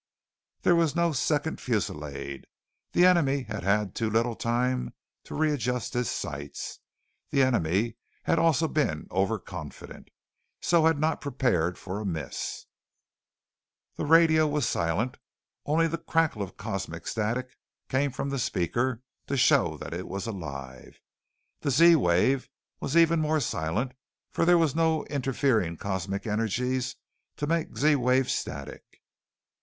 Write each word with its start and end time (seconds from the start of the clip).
There 0.63 0.75
was 0.75 0.95
no 0.95 1.11
second 1.11 1.57
fullisade. 1.59 2.45
The 2.93 3.05
enemy 3.05 3.43
had 3.43 3.61
had 3.61 3.93
too 3.93 4.09
little 4.09 4.35
time 4.35 4.95
to 5.25 5.35
readjust 5.35 5.93
his 5.93 6.09
sights. 6.09 6.79
The 7.29 7.43
enemy 7.43 7.97
had 8.23 8.39
also 8.39 8.67
been 8.67 9.05
overconfident, 9.11 10.09
so 10.59 10.85
had 10.87 10.97
not 10.97 11.21
prepared 11.21 11.77
for 11.77 11.99
a 11.99 12.05
miss. 12.07 12.65
The 13.95 14.05
radio 14.07 14.47
was 14.47 14.67
silent. 14.67 15.17
Only 15.67 15.85
the 15.87 15.99
crackle 15.99 16.41
of 16.41 16.57
cosmic 16.57 17.05
static 17.05 17.55
came 17.87 18.09
from 18.11 18.29
the 18.31 18.39
speaker 18.39 19.03
to 19.27 19.37
show 19.37 19.77
that 19.77 19.93
it 19.93 20.07
was 20.07 20.25
alive. 20.25 20.99
The 21.59 21.69
Z 21.69 21.95
wave 21.97 22.49
was 22.79 22.97
even 22.97 23.21
more 23.21 23.39
silent 23.39 23.91
for 24.31 24.45
there 24.45 24.57
was 24.57 24.73
no 24.73 25.05
interfering 25.11 25.77
cosmic 25.77 26.25
energies 26.25 26.95
to 27.37 27.45
make 27.45 27.77
Z 27.77 27.97
wave 27.97 28.31
static. 28.31 28.81